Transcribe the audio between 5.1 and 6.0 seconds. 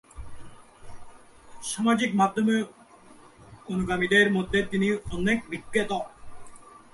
অনেক বিখ্যাত।